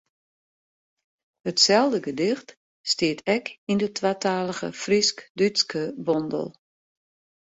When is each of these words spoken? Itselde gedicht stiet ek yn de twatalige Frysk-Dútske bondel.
Itselde 1.51 1.99
gedicht 2.07 2.49
stiet 2.93 3.21
ek 3.35 3.45
yn 3.71 3.79
de 3.81 3.89
twatalige 3.97 4.69
Frysk-Dútske 4.81 5.83
bondel. 6.05 6.47